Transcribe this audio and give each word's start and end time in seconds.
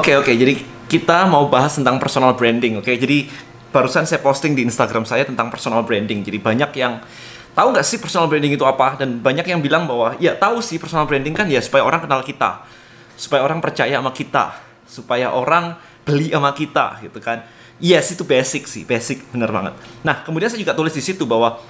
Oke 0.00 0.16
oke, 0.16 0.32
jadi 0.32 0.56
kita 0.88 1.28
mau 1.28 1.52
bahas 1.52 1.76
tentang 1.76 2.00
personal 2.00 2.32
branding. 2.32 2.80
Oke, 2.80 2.96
jadi 2.96 3.28
barusan 3.68 4.08
saya 4.08 4.16
posting 4.24 4.56
di 4.56 4.64
Instagram 4.64 5.04
saya 5.04 5.28
tentang 5.28 5.52
personal 5.52 5.84
branding. 5.84 6.24
Jadi 6.24 6.40
banyak 6.40 6.72
yang 6.80 7.04
tahu 7.52 7.68
nggak 7.68 7.84
sih 7.84 8.00
personal 8.00 8.24
branding 8.24 8.56
itu 8.56 8.64
apa? 8.64 8.96
Dan 8.96 9.20
banyak 9.20 9.44
yang 9.44 9.60
bilang 9.60 9.84
bahwa 9.84 10.16
ya 10.16 10.32
tahu 10.32 10.64
sih 10.64 10.80
personal 10.80 11.04
branding 11.04 11.36
kan 11.36 11.44
ya 11.52 11.60
supaya 11.60 11.84
orang 11.84 12.00
kenal 12.00 12.24
kita, 12.24 12.64
supaya 13.12 13.44
orang 13.44 13.60
percaya 13.60 14.00
sama 14.00 14.08
kita, 14.16 14.56
supaya 14.88 15.36
orang 15.36 15.76
beli 16.08 16.32
sama 16.32 16.56
kita 16.56 17.04
gitu 17.04 17.20
kan. 17.20 17.44
Yes 17.76 18.16
itu 18.16 18.24
basic 18.24 18.72
sih, 18.72 18.88
basic 18.88 19.20
bener 19.36 19.52
banget. 19.52 19.76
Nah 20.00 20.24
kemudian 20.24 20.48
saya 20.48 20.64
juga 20.64 20.72
tulis 20.72 20.96
di 20.96 21.04
situ 21.04 21.28
bahwa 21.28 21.60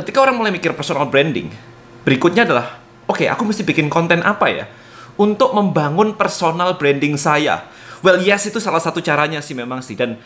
ketika 0.00 0.24
orang 0.24 0.40
mulai 0.40 0.56
mikir 0.56 0.72
personal 0.72 1.04
branding, 1.04 1.52
berikutnya 2.00 2.48
adalah 2.48 2.80
oke 3.04 3.20
okay, 3.20 3.28
aku 3.28 3.44
mesti 3.44 3.60
bikin 3.60 3.92
konten 3.92 4.24
apa 4.24 4.48
ya? 4.48 4.64
Untuk 5.16 5.52
membangun 5.52 6.16
personal 6.16 6.76
branding 6.76 7.20
saya. 7.20 7.68
Well, 8.02 8.18
yes 8.18 8.48
itu 8.48 8.58
salah 8.58 8.82
satu 8.82 8.98
caranya 8.98 9.38
sih 9.44 9.54
memang 9.54 9.84
sih 9.84 9.94
dan 9.94 10.18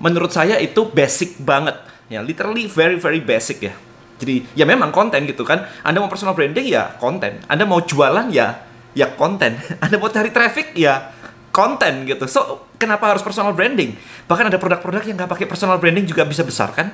menurut 0.00 0.32
saya 0.32 0.56
itu 0.56 0.88
basic 0.88 1.36
banget 1.42 1.76
ya, 2.08 2.24
literally 2.24 2.64
very 2.70 2.96
very 2.96 3.20
basic 3.20 3.60
ya. 3.60 3.74
Jadi 4.20 4.44
ya 4.52 4.68
memang 4.68 4.92
konten 4.92 5.24
gitu 5.24 5.44
kan. 5.44 5.64
Anda 5.80 6.00
mau 6.00 6.08
personal 6.12 6.36
branding 6.36 6.68
ya 6.68 6.96
konten. 7.00 7.40
Anda 7.48 7.64
mau 7.64 7.80
jualan 7.80 8.28
ya 8.32 8.64
ya 8.92 9.08
konten. 9.16 9.56
Anda 9.84 9.96
mau 9.96 10.12
cari 10.12 10.28
traffic 10.28 10.76
ya 10.76 11.12
konten 11.50 12.04
gitu. 12.04 12.28
So 12.28 12.68
kenapa 12.76 13.12
harus 13.12 13.24
personal 13.24 13.56
branding? 13.56 13.96
Bahkan 14.28 14.52
ada 14.52 14.58
produk-produk 14.60 15.02
yang 15.08 15.16
nggak 15.16 15.30
pakai 15.30 15.46
personal 15.48 15.80
branding 15.80 16.04
juga 16.04 16.28
bisa 16.28 16.44
besar 16.44 16.72
kan? 16.76 16.92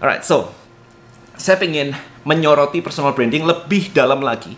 Alright, 0.00 0.24
so 0.24 0.52
saya 1.40 1.56
pengen 1.56 1.96
menyoroti 2.24 2.84
personal 2.84 3.16
branding 3.16 3.48
lebih 3.48 3.92
dalam 3.96 4.20
lagi 4.20 4.52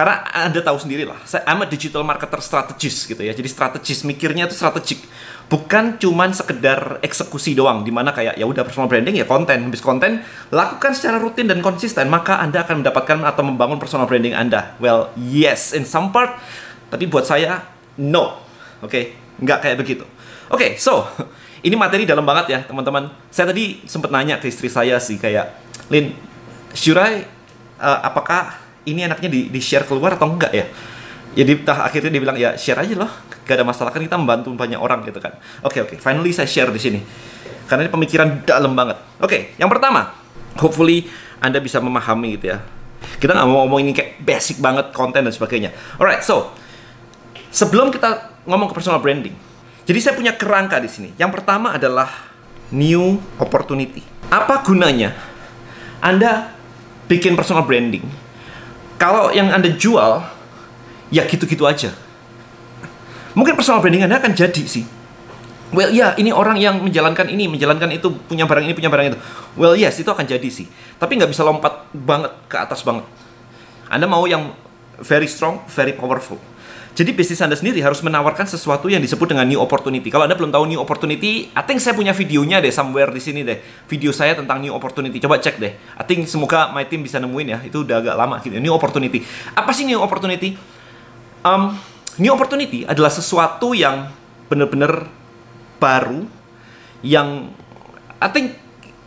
karena 0.00 0.24
anda 0.32 0.64
tahu 0.64 0.80
sendiri 0.80 1.04
lah 1.04 1.20
saya 1.28 1.44
I'm 1.44 1.60
a 1.60 1.68
digital 1.68 2.00
marketer 2.00 2.40
strategis 2.40 3.04
gitu 3.04 3.20
ya. 3.20 3.36
Jadi 3.36 3.52
strategis 3.52 4.00
mikirnya 4.08 4.48
itu 4.48 4.56
strategik. 4.56 5.04
Bukan 5.52 6.00
cuman 6.00 6.32
sekedar 6.32 7.04
eksekusi 7.04 7.52
doang 7.52 7.84
di 7.84 7.92
mana 7.92 8.08
kayak 8.16 8.40
ya 8.40 8.48
udah 8.48 8.64
personal 8.64 8.88
branding 8.88 9.20
ya 9.20 9.28
konten. 9.28 9.68
Habis 9.68 9.84
konten 9.84 10.24
lakukan 10.48 10.96
secara 10.96 11.20
rutin 11.20 11.52
dan 11.52 11.60
konsisten 11.60 12.08
maka 12.08 12.40
anda 12.40 12.64
akan 12.64 12.80
mendapatkan 12.80 13.28
atau 13.28 13.44
membangun 13.44 13.76
personal 13.76 14.08
branding 14.08 14.32
anda. 14.32 14.72
Well 14.80 15.12
yes 15.20 15.76
in 15.76 15.84
some 15.84 16.16
part 16.16 16.32
tapi 16.88 17.04
buat 17.04 17.28
saya 17.28 17.60
no. 18.00 18.40
Oke? 18.80 18.88
Okay? 18.88 19.04
nggak 19.44 19.58
kayak 19.60 19.76
begitu. 19.84 20.08
Oke 20.48 20.64
okay, 20.64 20.70
so 20.80 21.04
ini 21.68 21.76
materi 21.76 22.08
dalam 22.08 22.24
banget 22.24 22.56
ya 22.56 22.58
teman-teman. 22.64 23.12
Saya 23.28 23.52
tadi 23.52 23.84
sempat 23.84 24.08
nanya 24.08 24.40
ke 24.40 24.48
istri 24.48 24.72
saya 24.72 24.96
sih 24.96 25.20
kayak 25.20 25.60
Lin 25.92 26.16
should 26.72 26.96
uh, 26.96 28.00
apakah 28.00 28.69
ini 28.88 29.04
enaknya 29.04 29.28
di, 29.28 29.40
di 29.52 29.60
share 29.60 29.84
keluar 29.84 30.16
atau 30.16 30.30
enggak 30.30 30.52
ya? 30.52 30.66
Jadi 31.30 31.62
tah, 31.62 31.86
akhirnya 31.86 32.10
dia 32.10 32.20
bilang 32.22 32.36
ya 32.38 32.56
share 32.58 32.80
aja 32.80 32.94
loh. 32.96 33.10
Gak 33.46 33.58
ada 33.58 33.66
masalah 33.66 33.90
kan 33.90 34.02
kita 34.02 34.18
membantu 34.18 34.54
banyak 34.54 34.78
orang 34.78 35.02
gitu 35.06 35.18
kan. 35.22 35.36
Oke 35.62 35.78
okay, 35.78 35.80
oke. 35.84 35.90
Okay. 35.94 35.98
finally 35.98 36.30
saya 36.34 36.46
share 36.50 36.70
di 36.70 36.80
sini. 36.80 37.00
Karena 37.70 37.86
ini 37.86 37.90
pemikiran 37.92 38.42
dalam 38.42 38.74
banget. 38.74 38.98
Oke 39.22 39.26
okay, 39.26 39.40
yang 39.58 39.70
pertama 39.70 40.14
hopefully 40.58 41.06
anda 41.38 41.62
bisa 41.62 41.78
memahami 41.78 42.38
gitu 42.38 42.56
ya. 42.56 42.58
Kita 43.20 43.32
nggak 43.32 43.46
mau 43.48 43.64
ngomong 43.64 43.80
ini 43.84 43.92
kayak 43.96 44.20
basic 44.20 44.60
banget 44.60 44.92
konten 44.92 45.22
dan 45.22 45.32
sebagainya. 45.32 45.70
Alright 45.96 46.26
so 46.26 46.50
sebelum 47.50 47.90
kita 47.94 48.42
ngomong 48.46 48.70
ke 48.70 48.74
personal 48.74 49.02
branding 49.02 49.34
jadi 49.90 49.98
saya 49.98 50.14
punya 50.14 50.38
kerangka 50.38 50.78
di 50.78 50.86
sini. 50.86 51.10
Yang 51.18 51.40
pertama 51.42 51.74
adalah 51.74 52.06
new 52.70 53.18
opportunity. 53.42 54.06
Apa 54.30 54.62
gunanya 54.62 55.10
anda 55.98 56.54
bikin 57.10 57.34
personal 57.34 57.66
branding 57.66 58.06
kalau 59.00 59.32
yang 59.32 59.48
Anda 59.48 59.72
jual, 59.72 60.20
ya 61.08 61.24
gitu-gitu 61.24 61.64
aja. 61.64 61.96
Mungkin 63.32 63.56
personal 63.56 63.80
branding 63.80 64.04
Anda 64.04 64.20
akan 64.20 64.36
jadi 64.36 64.64
sih. 64.68 64.84
Well, 65.70 65.88
ya, 65.94 66.18
ini 66.18 66.34
orang 66.34 66.58
yang 66.58 66.82
menjalankan 66.82 67.30
ini, 67.30 67.46
menjalankan 67.46 67.94
itu, 67.94 68.12
punya 68.26 68.44
barang 68.44 68.66
ini, 68.66 68.74
punya 68.76 68.90
barang 68.90 69.14
itu. 69.14 69.18
Well, 69.54 69.78
yes, 69.78 70.02
itu 70.02 70.10
akan 70.10 70.26
jadi 70.26 70.44
sih. 70.50 70.66
Tapi 71.00 71.16
nggak 71.16 71.30
bisa 71.30 71.46
lompat 71.46 71.88
banget 71.94 72.34
ke 72.50 72.58
atas 72.58 72.82
banget. 72.82 73.06
Anda 73.86 74.10
mau 74.10 74.26
yang 74.26 74.52
very 75.00 75.30
strong, 75.30 75.62
very 75.70 75.96
powerful. 75.96 76.36
Jadi 76.90 77.14
bisnis 77.14 77.38
Anda 77.38 77.54
sendiri 77.54 77.78
harus 77.80 78.02
menawarkan 78.02 78.50
sesuatu 78.50 78.90
yang 78.90 78.98
disebut 78.98 79.30
dengan 79.30 79.46
new 79.46 79.62
opportunity. 79.62 80.10
Kalau 80.10 80.26
Anda 80.26 80.34
belum 80.34 80.50
tahu 80.50 80.66
new 80.66 80.80
opportunity, 80.82 81.48
I 81.54 81.62
think 81.62 81.78
saya 81.78 81.94
punya 81.94 82.10
videonya 82.10 82.58
deh 82.58 82.74
somewhere 82.74 83.14
di 83.14 83.22
sini 83.22 83.46
deh. 83.46 83.62
Video 83.86 84.10
saya 84.10 84.34
tentang 84.34 84.58
new 84.58 84.74
opportunity. 84.74 85.22
Coba 85.22 85.38
cek 85.38 85.62
deh. 85.62 85.72
I 85.78 86.02
think 86.02 86.26
semoga 86.26 86.74
my 86.74 86.82
team 86.90 87.06
bisa 87.06 87.22
nemuin 87.22 87.46
ya. 87.46 87.58
Itu 87.62 87.86
udah 87.86 88.02
agak 88.02 88.14
lama 88.18 88.36
gitu. 88.42 88.58
New 88.58 88.74
opportunity. 88.74 89.22
Apa 89.54 89.70
sih 89.70 89.86
new 89.86 90.02
opportunity? 90.02 90.58
Um, 91.46 91.78
new 92.18 92.34
opportunity 92.34 92.82
adalah 92.84 93.08
sesuatu 93.08 93.70
yang 93.72 94.10
benar-benar 94.50 95.06
baru 95.78 96.26
yang 97.06 97.54
I 98.20 98.28
think 98.28 98.58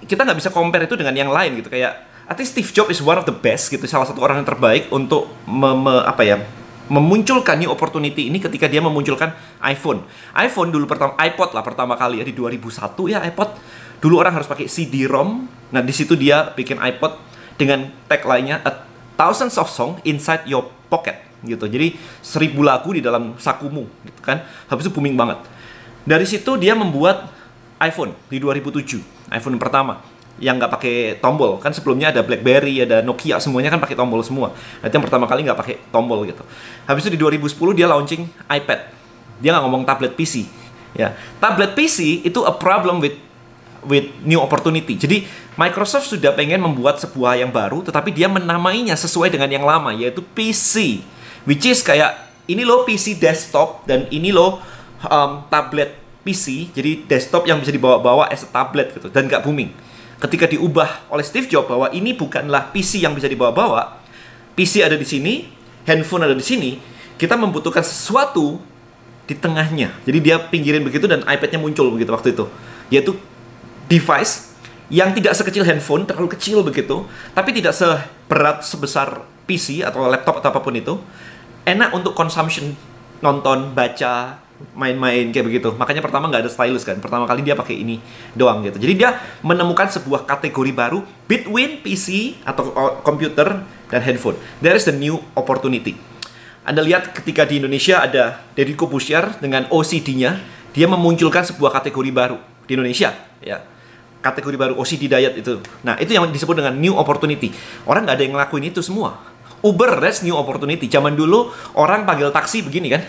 kita 0.07 0.23
nggak 0.23 0.39
bisa 0.39 0.49
compare 0.49 0.87
itu 0.87 0.95
dengan 0.97 1.13
yang 1.13 1.29
lain 1.29 1.59
gitu 1.61 1.69
kayak 1.69 2.09
I 2.25 2.33
think 2.33 2.47
Steve 2.47 2.71
Jobs 2.71 2.95
is 2.95 3.01
one 3.03 3.19
of 3.19 3.27
the 3.27 3.35
best 3.35 3.69
gitu 3.69 3.83
salah 3.85 4.07
satu 4.07 4.23
orang 4.23 4.41
yang 4.41 4.47
terbaik 4.47 4.89
untuk 4.89 5.29
me, 5.45 5.75
me, 5.75 5.95
apa 6.01 6.23
ya 6.25 6.41
memunculkan 6.91 7.63
new 7.63 7.71
opportunity 7.71 8.27
ini 8.27 8.43
ketika 8.43 8.67
dia 8.67 8.83
memunculkan 8.83 9.31
iPhone. 9.63 10.03
iPhone 10.35 10.69
dulu 10.73 10.87
pertama 10.89 11.15
iPod 11.15 11.55
lah 11.55 11.63
pertama 11.63 11.93
kali 11.95 12.19
ya 12.19 12.25
di 12.27 12.35
2001 12.35 13.13
ya 13.13 13.19
iPod. 13.23 13.49
Dulu 14.03 14.19
orang 14.19 14.35
harus 14.35 14.47
pakai 14.51 14.67
CD-ROM. 14.67 15.29
Nah, 15.71 15.79
di 15.79 15.93
situ 15.95 16.19
dia 16.19 16.51
bikin 16.51 16.75
iPod 16.75 17.15
dengan 17.55 17.87
tag 18.11 18.27
lainnya 18.27 18.59
a 18.67 18.83
thousands 19.15 19.55
of 19.55 19.71
song 19.71 20.01
inside 20.03 20.43
your 20.43 20.67
pocket 20.91 21.15
gitu. 21.47 21.67
Jadi 21.71 21.95
seribu 22.19 22.63
lagu 22.63 22.91
di 22.91 22.99
dalam 22.99 23.39
sakumu 23.39 23.87
gitu 24.03 24.19
kan. 24.19 24.43
Habis 24.67 24.89
itu 24.89 24.91
booming 24.91 25.15
banget. 25.15 25.39
Dari 26.03 26.27
situ 26.27 26.59
dia 26.59 26.75
membuat 26.75 27.31
iPhone 27.79 28.15
di 28.27 28.39
2007, 28.39 29.31
iPhone 29.31 29.55
pertama 29.59 30.03
yang 30.43 30.59
nggak 30.59 30.71
pakai 30.75 30.95
tombol. 31.23 31.55
Kan 31.63 31.71
sebelumnya 31.71 32.11
ada 32.11 32.19
BlackBerry 32.19 32.83
ada 32.83 32.99
Nokia 32.99 33.39
semuanya 33.39 33.71
kan 33.71 33.79
pakai 33.79 33.95
tombol 33.95 34.19
semua. 34.19 34.51
Itu 34.83 34.91
yang 34.91 35.05
pertama 35.07 35.23
kali 35.23 35.47
nggak 35.47 35.55
pakai 35.55 35.75
tombol 35.87 36.27
gitu. 36.27 36.43
Habis 36.83 37.07
itu 37.07 37.15
di 37.15 37.19
2010 37.23 37.79
dia 37.79 37.87
launching 37.87 38.27
iPad. 38.51 38.79
Dia 39.39 39.55
nggak 39.55 39.63
ngomong 39.63 39.87
tablet 39.87 40.13
PC 40.19 40.43
ya. 40.91 41.15
Tablet 41.39 41.71
PC 41.71 42.27
itu 42.27 42.43
a 42.43 42.51
problem 42.51 42.99
with 42.99 43.15
with 43.87 44.11
new 44.27 44.43
opportunity. 44.43 44.99
Jadi 44.99 45.23
Microsoft 45.53 46.09
sudah 46.09 46.33
pengen 46.33 46.59
membuat 46.59 46.97
sebuah 46.97 47.37
yang 47.37 47.53
baru 47.53 47.85
tetapi 47.85 48.09
dia 48.09 48.25
menamainya 48.25 48.97
sesuai 48.97 49.29
dengan 49.29 49.49
yang 49.49 49.65
lama 49.65 49.93
yaitu 49.93 50.25
PC 50.33 51.05
which 51.45 51.61
is 51.69 51.85
kayak 51.85 52.17
ini 52.49 52.65
loh 52.65 52.81
PC 52.83 53.21
desktop 53.21 53.85
dan 53.85 54.09
ini 54.09 54.33
loh 54.33 54.57
um, 55.05 55.45
tablet 55.53 55.93
PC 56.25 56.73
jadi 56.73 57.05
desktop 57.05 57.45
yang 57.45 57.61
bisa 57.61 57.69
dibawa-bawa 57.69 58.33
as 58.33 58.41
a 58.41 58.49
tablet 58.49 58.97
gitu 58.97 59.13
dan 59.13 59.29
nggak 59.29 59.45
booming 59.45 59.69
ketika 60.19 60.45
diubah 60.49 61.09
oleh 61.09 61.25
Steve 61.25 61.49
Jobs 61.49 61.69
bahwa 61.69 61.89
ini 61.93 62.13
bukanlah 62.13 62.69
PC 62.73 63.01
yang 63.01 63.13
bisa 63.17 63.29
dibawa-bawa, 63.29 64.01
PC 64.53 64.85
ada 64.85 64.97
di 64.97 65.07
sini, 65.07 65.49
handphone 65.87 66.27
ada 66.27 66.35
di 66.37 66.45
sini, 66.45 66.77
kita 67.17 67.37
membutuhkan 67.39 67.81
sesuatu 67.81 68.59
di 69.23 69.35
tengahnya. 69.37 69.95
Jadi 70.03 70.19
dia 70.19 70.37
pinggirin 70.37 70.83
begitu 70.83 71.07
dan 71.07 71.23
iPad-nya 71.23 71.59
muncul 71.59 71.87
begitu 71.93 72.11
waktu 72.11 72.35
itu. 72.35 72.45
Yaitu 72.91 73.15
device 73.87 74.53
yang 74.91 75.15
tidak 75.15 75.33
sekecil 75.33 75.63
handphone, 75.63 76.03
terlalu 76.03 76.35
kecil 76.35 76.61
begitu, 76.61 77.07
tapi 77.31 77.55
tidak 77.55 77.73
seberat 77.73 78.61
sebesar 78.67 79.23
PC 79.47 79.81
atau 79.81 80.05
laptop 80.05 80.43
atau 80.43 80.51
apa 80.51 80.59
pun 80.59 80.75
itu. 80.75 80.99
Enak 81.63 81.95
untuk 81.95 82.11
consumption, 82.11 82.75
nonton, 83.23 83.71
baca, 83.71 84.42
main-main 84.71 85.29
kayak 85.29 85.45
begitu. 85.45 85.69
Makanya 85.75 85.99
pertama 85.99 86.31
nggak 86.31 86.47
ada 86.47 86.51
stylus 86.51 86.87
kan. 86.87 86.97
Pertama 87.03 87.27
kali 87.27 87.43
dia 87.43 87.53
pakai 87.53 87.83
ini 87.83 87.99
doang 88.33 88.63
gitu. 88.63 88.79
Jadi 88.79 88.93
dia 88.95 89.19
menemukan 89.43 89.91
sebuah 89.91 90.23
kategori 90.23 90.71
baru 90.71 91.03
between 91.27 91.83
PC 91.83 92.39
atau 92.47 92.71
komputer 93.03 93.61
dan 93.91 94.01
handphone. 94.01 94.39
There 94.63 94.73
is 94.73 94.87
the 94.87 94.95
new 94.95 95.19
opportunity. 95.37 95.99
Anda 96.63 96.79
lihat 96.79 97.11
ketika 97.11 97.43
di 97.43 97.59
Indonesia 97.59 97.99
ada 97.99 98.39
Deddy 98.55 98.73
Kobusier 98.79 99.35
dengan 99.43 99.67
OCD-nya, 99.67 100.39
dia 100.71 100.87
memunculkan 100.87 101.43
sebuah 101.43 101.75
kategori 101.75 102.09
baru 102.09 102.39
di 102.63 102.79
Indonesia, 102.79 103.11
ya. 103.43 103.61
Kategori 104.23 104.55
baru 104.55 104.73
OCD 104.79 105.11
diet 105.11 105.35
itu. 105.35 105.59
Nah, 105.83 105.99
itu 105.99 106.15
yang 106.15 106.31
disebut 106.31 106.55
dengan 106.55 106.79
new 106.79 106.95
opportunity. 106.95 107.51
Orang 107.83 108.07
nggak 108.07 108.15
ada 108.15 108.23
yang 108.23 108.33
ngelakuin 108.39 108.71
itu 108.71 108.79
semua. 108.79 109.19
Uber, 109.59 109.99
that's 109.99 110.23
new 110.23 110.35
opportunity. 110.39 110.87
Zaman 110.87 111.19
dulu 111.19 111.51
orang 111.75 112.07
panggil 112.07 112.31
taksi 112.31 112.63
begini 112.63 112.87
kan 112.91 113.03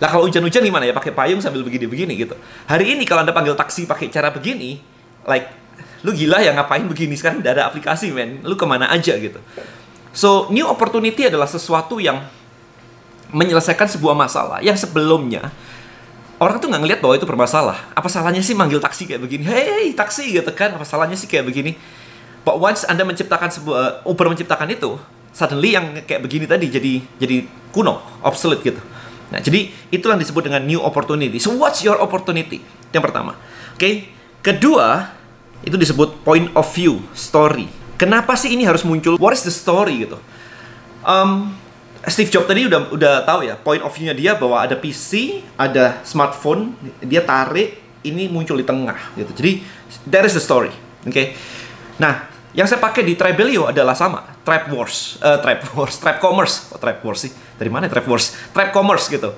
lah 0.00 0.08
kalau 0.08 0.24
hujan-hujan 0.24 0.64
gimana 0.64 0.88
ya 0.88 0.96
pakai 0.96 1.12
payung 1.12 1.44
sambil 1.44 1.60
begini-begini 1.60 2.16
gitu. 2.16 2.32
Hari 2.64 2.96
ini 2.96 3.04
kalau 3.04 3.20
Anda 3.20 3.36
panggil 3.36 3.52
taksi 3.52 3.84
pakai 3.84 4.08
cara 4.08 4.32
begini, 4.32 4.80
like 5.28 5.52
lu 6.00 6.16
gila 6.16 6.40
ya 6.40 6.56
ngapain 6.56 6.88
begini 6.88 7.12
sekarang 7.20 7.44
udah 7.44 7.52
ada 7.52 7.62
aplikasi 7.68 8.08
men. 8.08 8.40
Lu 8.40 8.56
ke 8.56 8.64
mana 8.64 8.88
aja 8.88 9.12
gitu. 9.20 9.36
So, 10.16 10.48
new 10.48 10.64
opportunity 10.64 11.28
adalah 11.28 11.44
sesuatu 11.44 12.00
yang 12.00 12.24
menyelesaikan 13.30 13.86
sebuah 13.86 14.16
masalah 14.16 14.58
yang 14.58 14.74
sebelumnya 14.74 15.54
orang 16.42 16.58
tuh 16.58 16.66
nggak 16.66 16.82
ngeliat 16.82 17.00
bahwa 17.04 17.14
itu 17.20 17.28
bermasalah. 17.28 17.92
Apa 17.92 18.08
salahnya 18.08 18.40
sih 18.40 18.56
manggil 18.56 18.80
taksi 18.80 19.04
kayak 19.04 19.20
begini? 19.20 19.44
Hey, 19.44 19.92
taksi 19.92 20.32
gitu 20.32 20.48
kan. 20.56 20.80
Apa 20.80 20.88
salahnya 20.88 21.14
sih 21.14 21.28
kayak 21.28 21.44
begini? 21.44 21.76
But 22.40 22.56
once 22.56 22.88
Anda 22.88 23.04
menciptakan 23.04 23.52
sebuah 23.52 24.08
Uber 24.08 24.32
menciptakan 24.32 24.72
itu, 24.72 24.96
suddenly 25.36 25.76
yang 25.76 25.92
kayak 26.08 26.24
begini 26.24 26.48
tadi 26.48 26.72
jadi 26.72 27.04
jadi 27.20 27.44
kuno, 27.68 28.00
obsolete 28.24 28.64
gitu 28.64 28.80
Nah, 29.30 29.38
jadi 29.38 29.70
itulah 29.94 30.18
yang 30.18 30.22
disebut 30.26 30.42
dengan 30.50 30.62
new 30.66 30.82
opportunity. 30.82 31.38
So 31.38 31.54
what's 31.54 31.86
your 31.86 32.02
opportunity? 32.02 32.62
Yang 32.90 33.02
pertama. 33.10 33.38
Oke. 33.74 33.78
Okay. 33.78 33.94
Kedua, 34.40 35.12
itu 35.60 35.76
disebut 35.76 36.24
point 36.24 36.48
of 36.56 36.64
view, 36.72 37.04
story. 37.12 37.68
Kenapa 38.00 38.32
sih 38.32 38.56
ini 38.56 38.64
harus 38.64 38.80
muncul? 38.80 39.20
What 39.20 39.36
is 39.36 39.44
the 39.44 39.52
story 39.52 40.08
gitu? 40.08 40.16
Um, 41.04 41.52
Steve 42.08 42.32
Jobs 42.32 42.48
tadi 42.48 42.64
udah 42.64 42.88
udah 42.88 43.14
tahu 43.28 43.44
ya 43.44 43.60
point 43.60 43.84
of 43.84 43.92
view-nya 43.92 44.16
dia 44.16 44.32
bahwa 44.32 44.56
ada 44.56 44.72
PC, 44.72 45.44
ada 45.60 46.00
smartphone, 46.00 46.72
dia 47.04 47.20
tarik 47.20 47.76
ini 48.00 48.32
muncul 48.32 48.56
di 48.56 48.64
tengah 48.64 48.96
gitu. 49.20 49.36
Jadi 49.36 49.52
that 50.08 50.24
is 50.24 50.32
the 50.32 50.40
story. 50.40 50.72
Oke. 51.04 51.12
Okay? 51.12 51.26
Nah, 52.00 52.32
yang 52.56 52.64
saya 52.64 52.80
pakai 52.80 53.04
di 53.04 53.12
Tribelio 53.20 53.68
adalah 53.68 53.92
sama, 53.92 54.39
Trap 54.50 54.66
Wars, 54.74 55.14
uh, 55.22 55.38
Trap 55.38 55.62
Wars, 55.78 55.94
Trap 56.02 56.18
Commerce. 56.18 56.74
Oh, 56.74 56.78
Trap 56.82 56.98
Wars 57.06 57.22
sih? 57.22 57.30
Dari 57.54 57.70
mana 57.70 57.86
Trap 57.86 58.02
Wars? 58.10 58.34
Trap 58.50 58.74
Commerce 58.74 59.06
gitu. 59.06 59.30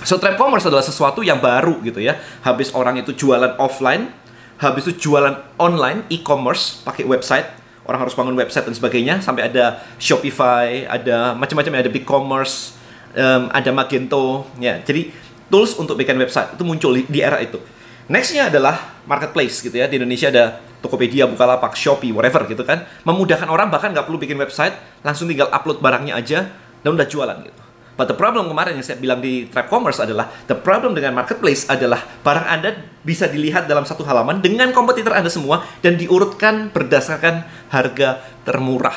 So 0.00 0.16
Trap 0.16 0.40
Commerce 0.40 0.64
adalah 0.64 0.80
sesuatu 0.80 1.20
yang 1.20 1.44
baru 1.44 1.76
gitu 1.84 2.00
ya. 2.00 2.16
Habis 2.40 2.72
orang 2.72 2.96
itu 2.96 3.12
jualan 3.12 3.60
offline, 3.60 4.08
habis 4.56 4.88
itu 4.88 5.12
jualan 5.12 5.44
online, 5.60 6.08
e-commerce, 6.08 6.80
pakai 6.88 7.04
website, 7.04 7.52
orang 7.84 8.08
harus 8.08 8.16
bangun 8.16 8.32
website 8.32 8.64
dan 8.64 8.72
sebagainya 8.72 9.20
sampai 9.20 9.52
ada 9.52 9.84
Shopify, 10.00 10.88
ada 10.88 11.36
macam-macam 11.36 11.76
ada 11.76 11.92
BigCommerce, 11.92 12.80
um, 13.12 13.52
ada 13.52 13.68
Magento, 13.76 14.48
ya. 14.56 14.80
Jadi 14.80 15.12
tools 15.52 15.76
untuk 15.76 16.00
bikin 16.00 16.16
website 16.16 16.56
itu 16.56 16.64
muncul 16.64 16.96
di 16.96 17.20
era 17.20 17.44
itu. 17.44 17.60
Nextnya 18.08 18.48
adalah 18.48 18.96
marketplace 19.04 19.60
gitu 19.60 19.76
ya 19.76 19.84
di 19.84 20.00
Indonesia 20.00 20.32
ada 20.32 20.64
Tokopedia, 20.78 21.26
Bukalapak, 21.26 21.74
Shopee, 21.74 22.14
whatever 22.14 22.46
gitu 22.46 22.62
kan, 22.62 22.86
memudahkan 23.02 23.50
orang 23.50 23.68
bahkan 23.68 23.90
nggak 23.90 24.06
perlu 24.06 24.18
bikin 24.18 24.38
website, 24.38 24.74
langsung 25.02 25.26
tinggal 25.26 25.50
upload 25.50 25.82
barangnya 25.82 26.14
aja 26.14 26.50
dan 26.86 26.90
udah 26.94 27.06
jualan 27.06 27.38
gitu. 27.42 27.62
But 27.98 28.06
the 28.06 28.14
problem 28.14 28.46
kemarin 28.46 28.78
yang 28.78 28.86
saya 28.86 29.02
bilang 29.02 29.18
di 29.18 29.50
Trap 29.50 29.66
Commerce 29.66 29.98
adalah 29.98 30.30
the 30.46 30.54
problem 30.54 30.94
dengan 30.94 31.18
marketplace 31.18 31.66
adalah 31.66 31.98
barang 32.22 32.46
Anda 32.46 32.70
bisa 33.02 33.26
dilihat 33.26 33.66
dalam 33.66 33.82
satu 33.82 34.06
halaman 34.06 34.38
dengan 34.38 34.70
kompetitor 34.70 35.18
Anda 35.18 35.26
semua 35.26 35.66
dan 35.82 35.98
diurutkan 35.98 36.70
berdasarkan 36.70 37.42
harga 37.74 38.22
termurah. 38.46 38.94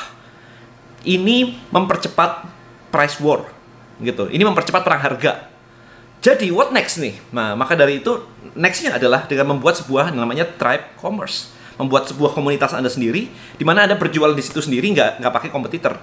Ini 1.02 1.66
mempercepat 1.74 2.46
price 2.94 3.18
war 3.18 3.50
gitu. 4.06 4.30
Ini 4.30 4.46
mempercepat 4.46 4.86
perang 4.86 5.02
harga. 5.02 5.50
Jadi 6.22 6.54
what 6.54 6.70
next 6.70 7.02
nih? 7.02 7.18
Nah, 7.34 7.58
maka 7.58 7.74
dari 7.74 7.98
itu 7.98 8.22
nextnya 8.54 9.02
adalah 9.02 9.26
dengan 9.26 9.58
membuat 9.58 9.82
sebuah 9.82 10.14
namanya 10.14 10.46
Tribe 10.46 10.94
Commerce, 11.02 11.50
membuat 11.82 12.06
sebuah 12.06 12.38
komunitas 12.38 12.78
Anda 12.78 12.94
sendiri 12.94 13.34
di 13.58 13.64
mana 13.66 13.90
Anda 13.90 13.98
berjualan 13.98 14.38
di 14.38 14.46
situ 14.46 14.62
sendiri 14.62 14.94
nggak 14.94 15.18
nggak 15.18 15.34
pakai 15.34 15.50
kompetitor 15.50 15.98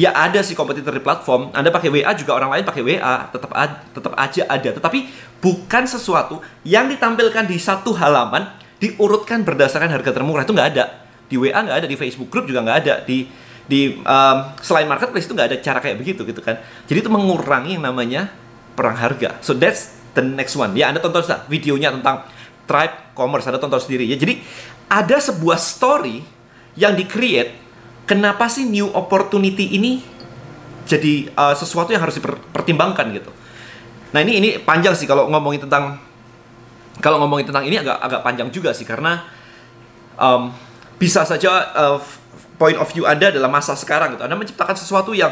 ya 0.00 0.16
ada 0.16 0.40
sih 0.40 0.56
kompetitor 0.56 0.96
di 0.96 1.02
platform. 1.04 1.52
Anda 1.52 1.68
pakai 1.68 1.92
WA 1.92 2.12
juga 2.16 2.32
orang 2.32 2.56
lain 2.56 2.64
pakai 2.64 2.80
WA, 2.80 3.28
tetap 3.28 3.50
tetap 3.92 4.12
aja 4.16 4.42
ada. 4.48 4.70
Tetapi 4.80 4.98
bukan 5.44 5.84
sesuatu 5.84 6.40
yang 6.64 6.88
ditampilkan 6.88 7.44
di 7.44 7.60
satu 7.60 7.92
halaman 7.92 8.48
diurutkan 8.80 9.44
berdasarkan 9.44 9.92
harga 9.92 10.10
termurah 10.16 10.48
itu 10.48 10.56
nggak 10.56 10.68
ada. 10.76 10.84
Di 11.28 11.36
WA 11.36 11.52
nggak 11.52 11.84
ada, 11.84 11.86
di 11.86 11.96
Facebook 12.00 12.32
Group 12.32 12.48
juga 12.48 12.64
nggak 12.64 12.78
ada, 12.86 12.94
di 13.04 13.28
di 13.70 14.00
um, 14.02 14.38
selain 14.58 14.88
marketplace 14.88 15.30
itu 15.30 15.34
nggak 15.36 15.48
ada 15.52 15.56
cara 15.62 15.78
kayak 15.84 16.00
begitu 16.00 16.24
gitu 16.26 16.40
kan. 16.42 16.58
Jadi 16.88 17.06
itu 17.06 17.10
mengurangi 17.12 17.78
yang 17.78 17.84
namanya 17.86 18.32
perang 18.74 18.96
harga. 18.96 19.38
So 19.44 19.54
that's 19.54 19.94
the 20.16 20.24
next 20.24 20.56
one. 20.56 20.74
Ya 20.74 20.90
Anda 20.90 20.98
tonton 21.04 21.22
videonya 21.46 21.94
tentang 21.94 22.26
Tribe 22.66 23.14
Commerce, 23.14 23.46
Anda 23.46 23.60
tonton 23.62 23.78
sendiri 23.78 24.08
ya. 24.08 24.16
Jadi 24.18 24.42
ada 24.90 25.16
sebuah 25.22 25.56
story 25.56 26.26
yang 26.74 26.98
di-create 26.98 27.54
kenapa 28.10 28.50
sih 28.50 28.66
new 28.66 28.90
opportunity 28.90 29.78
ini 29.78 30.02
jadi 30.82 31.30
uh, 31.38 31.54
sesuatu 31.54 31.94
yang 31.94 32.02
harus 32.02 32.18
dipertimbangkan 32.18 33.06
gitu. 33.14 33.30
Nah 34.10 34.18
ini 34.26 34.42
ini 34.42 34.48
panjang 34.58 34.98
sih 34.98 35.06
kalau 35.06 35.30
ngomongin 35.30 35.62
tentang 35.62 36.02
kalau 36.98 37.22
ngomongin 37.22 37.46
tentang 37.46 37.62
ini 37.62 37.78
agak 37.78 38.02
agak 38.02 38.20
panjang 38.26 38.48
juga 38.50 38.74
sih 38.74 38.82
karena 38.82 39.22
um, 40.18 40.50
bisa 40.98 41.22
saja 41.22 41.70
uh, 41.72 42.02
point 42.58 42.74
of 42.74 42.90
view 42.90 43.06
Anda 43.06 43.30
dalam 43.30 43.48
masa 43.48 43.78
sekarang 43.78 44.18
gitu. 44.18 44.26
Anda 44.26 44.34
menciptakan 44.34 44.74
sesuatu 44.74 45.14
yang 45.14 45.30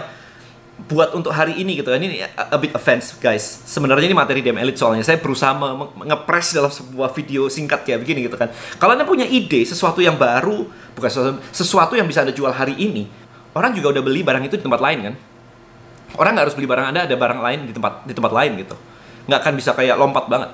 buat 0.87 1.11
untuk 1.19 1.35
hari 1.35 1.59
ini 1.59 1.83
gitu. 1.83 1.91
Ini 1.91 2.23
a, 2.39 2.55
bit 2.55 2.71
offense 2.71 3.19
guys. 3.19 3.43
Sebenarnya 3.67 4.07
ini 4.07 4.15
materi 4.15 4.39
DM 4.39 4.63
Elite 4.63 4.79
soalnya 4.79 5.03
saya 5.03 5.19
berusaha 5.19 5.51
ngepres 6.07 6.55
dalam 6.55 6.71
sebuah 6.71 7.11
video 7.11 7.51
singkat 7.51 7.83
kayak 7.83 8.07
begini 8.07 8.31
gitu 8.31 8.39
kan. 8.39 8.55
Kalau 8.79 8.95
Anda 8.95 9.03
punya 9.03 9.27
ide 9.27 9.67
sesuatu 9.67 9.99
yang 9.99 10.15
baru, 10.15 10.71
bukan 10.95 11.11
sesuatu, 11.11 11.39
sesuatu 11.51 11.93
yang 11.99 12.07
bisa 12.07 12.23
Anda 12.23 12.31
jual 12.31 12.55
hari 12.55 12.79
ini, 12.79 13.11
orang 13.59 13.75
juga 13.75 13.99
udah 13.99 14.03
beli 14.07 14.23
barang 14.23 14.47
itu 14.47 14.55
di 14.55 14.63
tempat 14.63 14.79
lain 14.79 14.99
kan. 15.11 15.15
Orang 16.15 16.39
nggak 16.39 16.45
harus 16.47 16.57
beli 16.57 16.71
barang 16.71 16.87
Anda 16.95 17.01
ada 17.11 17.17
barang 17.19 17.41
lain 17.43 17.59
di 17.67 17.73
tempat 17.75 18.07
di 18.07 18.15
tempat 18.15 18.33
lain 18.33 18.53
gitu. 18.63 18.77
Nggak 19.27 19.39
akan 19.43 19.53
bisa 19.59 19.71
kayak 19.75 19.99
lompat 19.99 20.31
banget. 20.31 20.51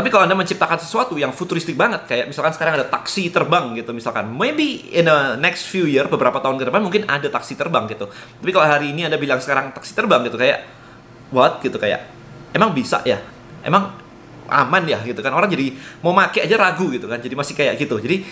Tapi 0.00 0.08
kalau 0.08 0.24
Anda 0.24 0.32
menciptakan 0.32 0.80
sesuatu 0.80 1.20
yang 1.20 1.28
futuristik 1.28 1.76
banget, 1.76 2.08
kayak 2.08 2.32
misalkan 2.32 2.56
sekarang 2.56 2.80
ada 2.80 2.88
taksi 2.88 3.28
terbang 3.28 3.76
gitu 3.76 3.92
misalkan. 3.92 4.32
Maybe 4.32 4.88
in 4.96 5.04
the 5.04 5.36
next 5.36 5.68
few 5.68 5.84
year, 5.84 6.08
beberapa 6.08 6.40
tahun 6.40 6.56
ke 6.56 6.72
depan 6.72 6.80
mungkin 6.80 7.04
ada 7.04 7.28
taksi 7.28 7.52
terbang 7.52 7.84
gitu. 7.84 8.08
Tapi 8.08 8.48
kalau 8.48 8.64
hari 8.64 8.96
ini 8.96 9.04
Anda 9.04 9.20
bilang 9.20 9.44
sekarang 9.44 9.76
taksi 9.76 9.92
terbang 9.92 10.24
gitu, 10.24 10.40
kayak 10.40 10.64
what 11.28 11.60
gitu 11.60 11.76
kayak 11.76 12.08
emang 12.56 12.72
bisa 12.72 13.04
ya? 13.04 13.20
Emang 13.60 13.92
aman 14.48 14.88
ya 14.88 15.04
gitu 15.04 15.20
kan. 15.20 15.36
Orang 15.36 15.52
jadi 15.52 15.76
mau 16.00 16.16
make 16.16 16.48
aja 16.48 16.56
ragu 16.56 16.88
gitu 16.88 17.04
kan. 17.04 17.20
Jadi 17.20 17.36
masih 17.36 17.52
kayak 17.52 17.76
gitu. 17.76 18.00
Jadi 18.00 18.24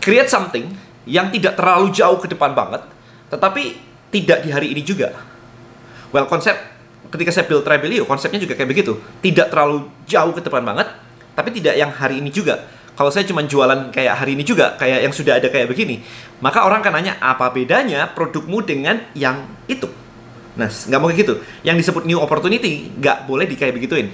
create 0.00 0.32
something 0.32 0.72
yang 1.04 1.28
tidak 1.28 1.52
terlalu 1.52 1.92
jauh 1.92 2.16
ke 2.16 2.32
depan 2.32 2.56
banget, 2.56 2.80
tetapi 3.28 3.76
tidak 4.08 4.40
di 4.40 4.48
hari 4.56 4.72
ini 4.72 4.80
juga. 4.80 5.12
Well, 6.16 6.24
konsep 6.24 6.56
ketika 7.08 7.30
saya 7.32 7.44
build 7.48 7.64
Tribelio 7.64 8.04
konsepnya 8.04 8.40
juga 8.40 8.54
kayak 8.56 8.68
begitu. 8.68 8.96
Tidak 9.24 9.48
terlalu 9.48 9.88
jauh 10.04 10.32
ke 10.32 10.44
depan 10.44 10.62
banget 10.64 10.88
tapi 11.32 11.54
tidak 11.54 11.78
yang 11.78 11.94
hari 11.94 12.18
ini 12.18 12.34
juga. 12.34 12.66
Kalau 12.98 13.14
saya 13.14 13.22
cuma 13.22 13.46
jualan 13.46 13.94
kayak 13.94 14.14
hari 14.18 14.34
ini 14.34 14.42
juga 14.42 14.74
kayak 14.74 15.06
yang 15.06 15.14
sudah 15.14 15.38
ada 15.38 15.46
kayak 15.46 15.70
begini 15.70 16.02
maka 16.42 16.66
orang 16.66 16.82
akan 16.82 16.98
nanya 16.98 17.14
apa 17.22 17.46
bedanya 17.54 18.10
produkmu 18.10 18.58
dengan 18.66 18.98
yang 19.14 19.46
itu? 19.70 19.86
Nah 20.58 20.66
nggak 20.66 20.98
mau 20.98 21.06
kayak 21.06 21.20
gitu. 21.22 21.34
Yang 21.62 21.86
disebut 21.86 22.02
new 22.06 22.18
opportunity 22.18 22.90
nggak 22.98 23.30
boleh 23.30 23.46
di 23.46 23.54
kayak 23.54 23.78
begituin. 23.78 24.10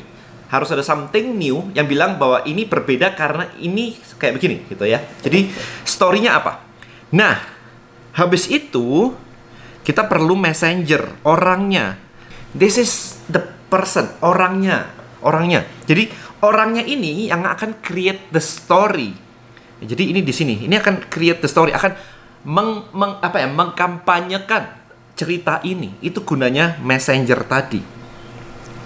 Harus 0.53 0.69
ada 0.71 0.85
something 0.85 1.33
new 1.35 1.73
yang 1.73 1.89
bilang 1.89 2.21
bahwa 2.21 2.45
ini 2.45 2.69
berbeda 2.69 3.17
karena 3.17 3.49
ini 3.57 3.97
kayak 4.21 4.37
begini 4.37 4.57
gitu 4.69 4.85
ya. 4.85 5.01
Jadi 5.25 5.49
storynya 5.89 6.37
apa? 6.37 6.61
Nah 7.17 7.41
habis 8.13 8.53
itu 8.53 9.17
kita 9.81 10.05
perlu 10.05 10.37
messenger 10.37 11.25
orangnya 11.25 12.04
This 12.55 12.79
is 12.79 13.19
the 13.27 13.43
person, 13.67 14.07
orangnya, 14.23 14.95
orangnya. 15.27 15.67
Jadi 15.91 16.07
orangnya 16.39 16.87
ini 16.87 17.27
yang 17.27 17.43
akan 17.43 17.83
create 17.83 18.31
the 18.31 18.39
story. 18.39 19.11
Jadi 19.83 20.15
ini 20.15 20.23
di 20.23 20.31
sini, 20.31 20.63
ini 20.63 20.79
akan 20.79 21.11
create 21.11 21.43
the 21.43 21.51
story, 21.51 21.75
akan 21.75 21.99
meng, 22.47 22.89
meng 22.95 23.19
apa 23.19 23.43
ya, 23.43 23.51
mengkampanyekan 23.51 24.71
cerita 25.19 25.59
ini. 25.67 25.99
Itu 25.99 26.23
gunanya 26.23 26.79
messenger 26.79 27.43
tadi. 27.43 27.83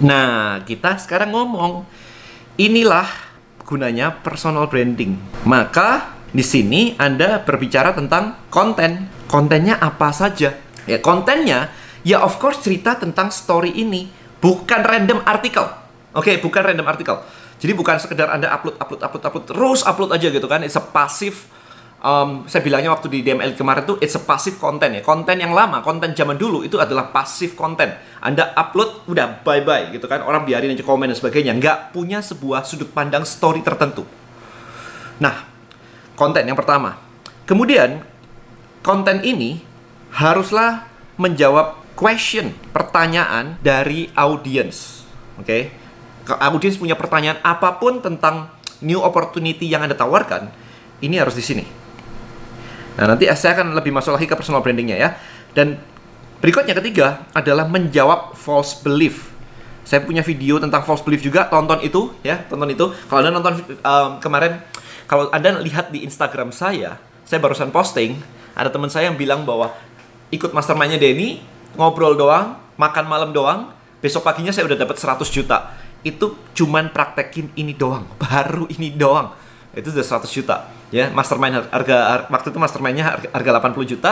Nah, 0.01 0.63
kita 0.65 0.97
sekarang 0.97 1.35
ngomong 1.35 1.85
inilah 2.57 3.05
gunanya 3.67 4.09
personal 4.25 4.65
branding. 4.65 5.13
Maka 5.45 6.17
di 6.33 6.41
sini 6.41 6.97
Anda 6.97 7.45
berbicara 7.45 7.93
tentang 7.93 8.49
konten. 8.49 9.11
Kontennya 9.29 9.77
apa 9.77 10.09
saja? 10.09 10.57
Ya, 10.89 10.97
kontennya 10.97 11.69
ya 12.03 12.23
of 12.23 12.39
course 12.39 12.63
cerita 12.63 12.95
tentang 12.95 13.31
story 13.31 13.75
ini 13.75 14.07
bukan 14.39 14.81
random 14.83 15.23
artikel. 15.27 15.65
Oke 16.15 16.33
okay, 16.33 16.35
bukan 16.41 16.61
random 16.65 16.87
artikel. 16.87 17.15
Jadi 17.59 17.71
bukan 17.75 17.99
sekedar 17.99 18.31
anda 18.31 18.47
upload 18.49 18.79
upload 18.79 19.01
upload 19.03 19.23
upload 19.27 19.45
terus 19.51 19.79
upload 19.83 20.11
aja 20.15 20.27
gitu 20.31 20.47
kan. 20.47 20.63
It's 20.63 20.79
a 20.79 20.83
passive 20.83 21.35
um, 21.99 22.47
saya 22.47 22.63
bilangnya 22.63 22.91
waktu 22.95 23.11
di 23.11 23.19
DML 23.23 23.55
kemarin 23.55 23.83
tuh 23.83 23.99
it's 23.99 24.15
a 24.15 24.23
passive 24.23 24.57
content 24.57 24.95
ya. 24.95 25.01
Konten 25.03 25.37
yang 25.39 25.51
lama 25.51 25.83
konten 25.83 26.15
zaman 26.15 26.39
dulu 26.39 26.63
itu 26.63 26.79
adalah 26.79 27.11
passive 27.11 27.53
content. 27.53 27.95
Anda 28.23 28.55
upload 28.55 29.07
udah 29.11 29.43
bye 29.43 29.61
bye 29.63 29.91
gitu 29.91 30.07
kan. 30.07 30.23
Orang 30.23 30.47
biarin 30.47 30.71
aja 30.71 30.83
komen 30.83 31.11
dan 31.11 31.17
sebagainya. 31.19 31.55
Nggak 31.59 31.77
punya 31.95 32.23
sebuah 32.23 32.63
sudut 32.63 32.89
pandang 32.91 33.27
story 33.27 33.59
tertentu. 33.59 34.07
Nah 35.19 35.45
konten 36.15 36.47
yang 36.47 36.57
pertama. 36.57 36.99
Kemudian 37.43 38.03
konten 38.85 39.19
ini 39.25 39.59
haruslah 40.15 40.87
menjawab 41.19 41.78
question, 41.99 42.55
pertanyaan 42.71 43.59
dari 43.59 44.07
audience. 44.15 45.03
Oke. 45.35 45.43
Okay? 45.43 45.61
Audience 46.39 46.79
punya 46.79 46.95
pertanyaan 46.95 47.43
apa 47.43 47.75
pun 47.75 47.99
tentang 47.99 48.47
new 48.79 49.03
opportunity 49.03 49.67
yang 49.67 49.83
Anda 49.83 49.99
tawarkan, 49.99 50.47
ini 51.03 51.19
harus 51.19 51.35
di 51.35 51.43
sini. 51.43 51.65
Nah, 52.95 53.03
nanti 53.15 53.27
saya 53.35 53.59
akan 53.59 53.75
lebih 53.75 53.91
masuk 53.91 54.15
lagi 54.15 54.27
ke 54.27 54.35
personal 54.39 54.63
brandingnya 54.63 54.95
ya. 54.95 55.09
Dan 55.51 55.75
berikutnya 56.39 56.71
ketiga 56.71 57.27
adalah 57.35 57.67
menjawab 57.67 58.39
false 58.39 58.79
belief. 58.79 59.35
Saya 59.83 60.05
punya 60.05 60.21
video 60.23 60.61
tentang 60.61 60.85
false 60.85 61.03
belief 61.03 61.19
juga, 61.19 61.49
tonton 61.51 61.83
itu 61.83 62.15
ya, 62.23 62.39
tonton 62.47 62.71
itu. 62.71 62.93
Kalau 63.11 63.19
Anda 63.19 63.31
nonton 63.35 63.53
um, 63.83 64.09
kemarin, 64.23 64.61
kalau 65.09 65.27
Anda 65.33 65.59
lihat 65.59 65.91
di 65.91 66.05
Instagram 66.05 66.53
saya, 66.55 66.95
saya 67.25 67.39
barusan 67.41 67.73
posting, 67.73 68.15
ada 68.53 68.69
teman 68.69 68.87
saya 68.87 69.09
yang 69.09 69.17
bilang 69.17 69.43
bahwa 69.43 69.73
ikut 70.29 70.53
mastermindnya 70.53 71.01
Denny, 71.01 71.41
ngobrol 71.75 72.15
doang, 72.15 72.57
makan 72.79 73.05
malam 73.05 73.29
doang, 73.35 73.73
besok 73.99 74.23
paginya 74.23 74.49
saya 74.55 74.65
udah 74.65 74.79
dapat 74.79 74.97
100 74.97 75.27
juta. 75.29 75.75
Itu 76.01 76.39
cuman 76.55 76.95
praktekin 76.95 77.51
ini 77.59 77.75
doang, 77.75 78.07
baru 78.23 78.65
ini 78.71 78.95
doang. 78.95 79.35
Itu 79.75 79.91
udah 79.93 80.05
100 80.05 80.25
juta. 80.31 80.69
Ya, 80.89 81.13
mastermind 81.13 81.69
harga, 81.69 82.25
waktu 82.33 82.49
itu 82.49 82.57
mastermindnya 82.57 83.05
harga, 83.05 83.27
harga 83.29 83.51
80 83.77 83.91
juta, 83.93 84.11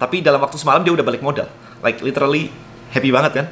tapi 0.00 0.24
dalam 0.24 0.40
waktu 0.40 0.56
semalam 0.56 0.80
dia 0.80 0.92
udah 0.96 1.04
balik 1.04 1.20
modal. 1.20 1.48
Like 1.84 2.00
literally 2.00 2.48
happy 2.92 3.12
banget 3.12 3.32
kan? 3.32 3.46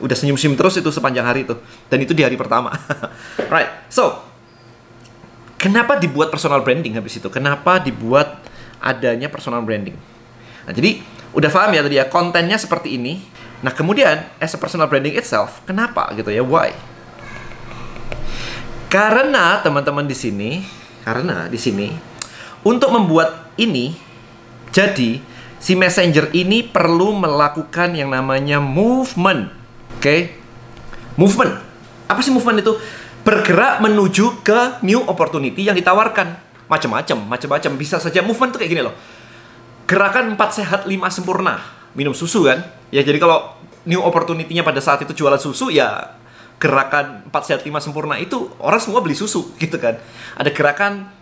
Udah 0.00 0.16
senyum-senyum 0.16 0.56
terus 0.56 0.76
itu 0.76 0.88
sepanjang 0.92 1.24
hari 1.24 1.48
itu. 1.48 1.56
Dan 1.88 2.04
itu 2.04 2.12
di 2.12 2.24
hari 2.24 2.36
pertama. 2.36 2.72
right. 3.54 3.88
So, 3.88 4.24
kenapa 5.60 5.96
dibuat 6.00 6.32
personal 6.32 6.60
branding 6.60 6.96
habis 6.96 7.16
itu? 7.16 7.28
Kenapa 7.28 7.80
dibuat 7.80 8.40
adanya 8.82 9.28
personal 9.28 9.62
branding? 9.62 9.94
Nah, 10.66 10.72
jadi 10.74 11.00
udah 11.32 11.50
paham 11.52 11.72
ya 11.72 11.80
tadi 11.84 11.96
ya 12.00 12.06
kontennya 12.08 12.56
seperti 12.60 13.00
ini. 13.00 13.20
Nah, 13.62 13.70
kemudian 13.70 14.26
as 14.42 14.52
a 14.52 14.58
personal 14.58 14.90
branding 14.90 15.14
itself, 15.14 15.62
kenapa 15.64 16.10
gitu 16.18 16.34
ya? 16.34 16.42
Why? 16.42 16.74
Karena 18.92 19.62
teman-teman 19.64 20.04
di 20.04 20.12
sini 20.12 20.50
karena 21.02 21.48
di 21.48 21.56
sini 21.56 21.88
untuk 22.62 22.92
membuat 22.92 23.56
ini 23.56 23.96
jadi 24.68 25.20
si 25.62 25.72
messenger 25.78 26.28
ini 26.34 26.66
perlu 26.66 27.16
melakukan 27.16 27.94
yang 27.94 28.10
namanya 28.10 28.58
movement. 28.58 29.48
Oke? 29.96 30.02
Okay? 30.02 30.20
Movement. 31.14 31.56
Apa 32.08 32.20
sih 32.20 32.34
movement 32.34 32.60
itu? 32.60 32.72
Bergerak 33.22 33.78
menuju 33.78 34.42
ke 34.42 34.82
new 34.82 35.00
opportunity 35.06 35.68
yang 35.68 35.78
ditawarkan. 35.78 36.36
Macam-macam, 36.66 37.16
macam-macam. 37.36 37.70
Bisa 37.78 37.96
saja 38.02 38.24
movement 38.24 38.56
tuh 38.56 38.60
kayak 38.64 38.72
gini 38.74 38.82
loh. 38.82 38.96
Gerakan 39.92 40.40
4 40.40 40.56
sehat 40.56 40.80
5 40.88 40.96
sempurna. 41.12 41.60
Minum 41.92 42.16
susu 42.16 42.48
kan? 42.48 42.64
Ya 42.88 43.04
jadi 43.04 43.20
kalau 43.20 43.52
new 43.84 44.00
opportunity-nya 44.00 44.64
pada 44.64 44.80
saat 44.80 45.04
itu 45.04 45.12
jualan 45.12 45.36
susu 45.36 45.68
ya 45.68 46.16
gerakan 46.56 47.28
4 47.28 47.36
sehat 47.44 47.60
5 47.60 47.68
sempurna 47.76 48.16
itu 48.16 48.48
orang 48.56 48.80
semua 48.80 49.04
beli 49.04 49.12
susu 49.12 49.52
gitu 49.60 49.76
kan. 49.76 50.00
Ada 50.40 50.48
gerakan 50.48 51.12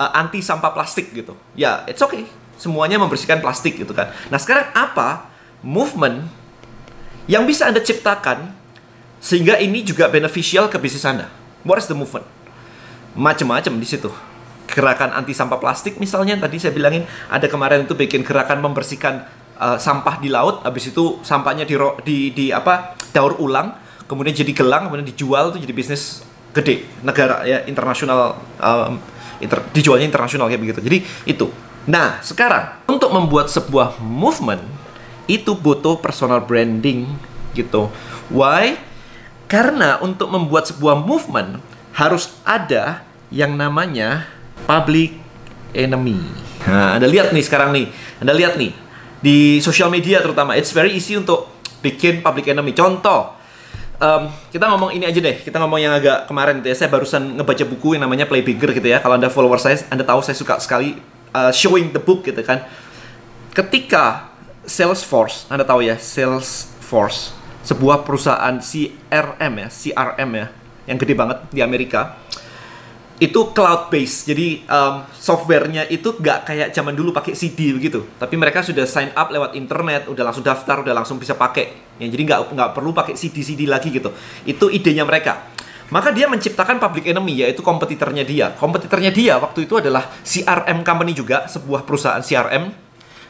uh, 0.00 0.10
anti 0.16 0.40
sampah 0.40 0.72
plastik 0.72 1.12
gitu. 1.12 1.36
Ya, 1.52 1.84
it's 1.84 2.00
okay. 2.00 2.24
Semuanya 2.56 2.96
membersihkan 2.96 3.44
plastik 3.44 3.76
gitu 3.76 3.92
kan. 3.92 4.08
Nah, 4.32 4.40
sekarang 4.40 4.72
apa 4.72 5.28
movement 5.60 6.24
yang 7.28 7.44
bisa 7.44 7.68
Anda 7.68 7.84
ciptakan 7.84 8.56
sehingga 9.20 9.60
ini 9.60 9.84
juga 9.84 10.08
beneficial 10.08 10.72
ke 10.72 10.80
bisnis 10.80 11.04
Anda? 11.04 11.28
What 11.60 11.76
is 11.76 11.92
the 11.92 11.96
movement? 11.98 12.24
Macam-macam 13.12 13.76
di 13.76 13.84
situ. 13.84 14.08
Gerakan 14.64 15.14
anti 15.14 15.36
sampah 15.36 15.60
plastik 15.60 16.00
misalnya 16.02 16.34
tadi 16.40 16.58
saya 16.58 16.74
bilangin 16.74 17.04
ada 17.30 17.46
kemarin 17.46 17.86
itu 17.86 17.94
bikin 17.94 18.26
gerakan 18.26 18.64
membersihkan 18.64 19.22
uh, 19.60 19.78
sampah 19.78 20.18
di 20.18 20.32
laut 20.32 20.64
habis 20.66 20.90
itu 20.90 21.20
sampahnya 21.22 21.68
di 21.68 21.76
di, 22.02 22.16
di 22.34 22.46
apa 22.50 22.98
daur 23.14 23.38
ulang 23.38 23.76
kemudian 24.10 24.34
jadi 24.34 24.50
gelang 24.50 24.90
kemudian 24.90 25.06
dijual 25.06 25.54
tuh 25.54 25.60
jadi 25.62 25.70
bisnis 25.70 26.24
gede 26.54 26.86
negara 27.02 27.42
ya 27.42 27.66
internasional 27.66 28.38
um, 28.62 28.98
inter, 29.42 29.60
dijualnya 29.74 30.06
internasional 30.06 30.46
kayak 30.46 30.62
begitu. 30.62 30.80
Jadi 30.80 30.98
itu. 31.26 31.46
Nah 31.90 32.22
sekarang 32.22 32.80
untuk 32.88 33.10
membuat 33.10 33.50
sebuah 33.50 34.00
movement 34.00 34.62
itu 35.26 35.56
butuh 35.56 35.98
personal 35.98 36.40
branding 36.44 37.10
gitu. 37.52 37.90
Why? 38.30 38.78
Karena 39.50 40.00
untuk 40.00 40.32
membuat 40.32 40.70
sebuah 40.70 40.96
movement 41.04 41.60
harus 41.94 42.32
ada 42.42 43.04
yang 43.28 43.54
namanya 43.54 44.26
public 44.64 45.18
enemy 45.74 46.22
nah 46.64 46.96
anda 46.96 47.10
lihat 47.10 47.34
nih 47.34 47.44
sekarang 47.44 47.74
nih 47.74 47.90
anda 48.22 48.32
lihat 48.32 48.54
nih 48.54 48.72
di 49.18 49.58
sosial 49.58 49.90
media 49.90 50.22
terutama 50.22 50.54
it's 50.54 50.70
very 50.70 50.94
easy 50.94 51.18
untuk 51.18 51.50
bikin 51.82 52.22
public 52.22 52.48
enemy 52.48 52.72
contoh 52.72 53.34
um, 54.00 54.22
kita 54.50 54.64
ngomong 54.70 54.90
ini 54.94 55.04
aja 55.06 55.20
deh. 55.20 55.36
Kita 55.42 55.56
ngomong 55.60 55.80
yang 55.80 55.94
agak 55.94 56.26
kemarin 56.28 56.60
gitu 56.62 56.68
ya. 56.72 56.76
Saya 56.76 56.88
barusan 56.90 57.38
ngebaca 57.38 57.64
buku 57.66 57.98
yang 57.98 58.06
namanya 58.06 58.26
Play 58.28 58.42
Bigger 58.42 58.74
gitu 58.74 58.88
ya. 58.88 58.98
Kalau 59.00 59.18
Anda 59.18 59.30
follower 59.30 59.60
saya, 59.60 59.80
Anda 59.90 60.02
tahu 60.06 60.20
saya 60.24 60.36
suka 60.36 60.58
sekali 60.60 60.98
uh, 61.34 61.52
showing 61.54 61.94
the 61.94 62.02
book 62.02 62.26
gitu 62.26 62.40
kan. 62.42 62.64
Ketika 63.54 64.34
Salesforce, 64.66 65.46
Anda 65.52 65.62
tahu 65.62 65.84
ya, 65.84 65.94
Salesforce, 66.00 67.36
sebuah 67.62 68.02
perusahaan 68.02 68.58
CRM 68.58 69.52
ya, 69.60 69.68
CRM 69.70 70.30
ya, 70.34 70.46
yang 70.90 70.98
gede 70.98 71.14
banget 71.14 71.38
di 71.52 71.60
Amerika 71.62 72.18
itu 73.22 73.40
cloud 73.54 73.94
based. 73.94 74.26
Jadi 74.26 74.66
um, 74.66 75.06
softwarenya 75.14 75.86
itu 75.86 76.18
nggak 76.18 76.38
kayak 76.48 76.68
zaman 76.74 76.94
dulu 76.98 77.14
pakai 77.14 77.38
CD 77.38 77.70
begitu. 77.70 78.02
Tapi 78.18 78.34
mereka 78.34 78.60
sudah 78.62 78.84
sign 78.84 79.14
up 79.14 79.30
lewat 79.30 79.54
internet 79.54 80.10
udah 80.10 80.24
langsung 80.26 80.42
daftar 80.42 80.82
udah 80.82 80.94
langsung 80.94 81.16
bisa 81.22 81.38
pakai. 81.38 81.96
Ya 82.02 82.10
jadi 82.10 82.22
nggak 82.26 82.40
nggak 82.54 82.70
perlu 82.74 82.90
pakai 82.90 83.14
CD 83.14 83.46
CD 83.46 83.70
lagi 83.70 83.94
gitu. 83.94 84.10
Itu 84.42 84.66
idenya 84.70 85.06
mereka. 85.06 85.50
Maka 85.92 86.10
dia 86.10 86.26
menciptakan 86.26 86.80
public 86.82 87.06
enemy 87.06 87.44
yaitu 87.44 87.62
kompetitornya 87.62 88.26
dia. 88.26 88.50
Kompetitornya 88.56 89.14
dia 89.14 89.38
waktu 89.38 89.68
itu 89.68 89.78
adalah 89.78 90.10
CRM 90.26 90.82
company 90.82 91.12
juga 91.14 91.46
sebuah 91.46 91.86
perusahaan 91.86 92.24
CRM 92.24 92.72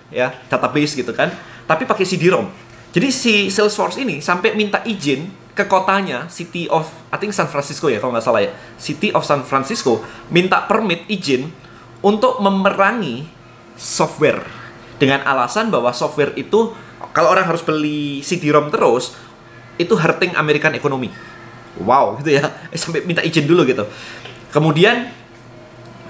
ya 0.08 0.32
database 0.48 0.96
gitu 0.96 1.12
kan. 1.12 1.28
Tapi 1.64 1.84
pakai 1.84 2.04
CD-ROM 2.04 2.64
jadi 2.94 3.10
si 3.10 3.50
Salesforce 3.50 3.98
ini 3.98 4.22
sampai 4.22 4.54
minta 4.54 4.78
izin 4.86 5.26
ke 5.54 5.64
kotanya 5.70 6.26
City 6.26 6.66
of 6.66 6.90
I 7.14 7.16
think 7.16 7.30
San 7.30 7.46
Francisco 7.46 7.86
ya 7.86 8.02
kalau 8.02 8.12
nggak 8.14 8.26
salah 8.26 8.42
ya. 8.42 8.50
City 8.74 9.14
of 9.14 9.22
San 9.22 9.46
Francisco 9.46 10.02
minta 10.34 10.66
permit 10.66 11.06
izin 11.06 11.48
untuk 12.02 12.42
memerangi 12.42 13.24
software. 13.78 14.42
Dengan 14.94 15.26
alasan 15.26 15.74
bahwa 15.74 15.90
software 15.90 16.34
itu 16.38 16.74
kalau 17.14 17.30
orang 17.30 17.46
harus 17.46 17.62
beli 17.62 18.22
CD-ROM 18.22 18.70
terus 18.70 19.14
itu 19.78 19.94
hurting 19.94 20.34
American 20.38 20.74
economy. 20.74 21.10
Wow 21.78 22.18
gitu 22.22 22.38
ya. 22.38 22.50
Sampai 22.74 23.06
minta 23.06 23.22
izin 23.22 23.46
dulu 23.46 23.62
gitu. 23.66 23.86
Kemudian 24.50 25.10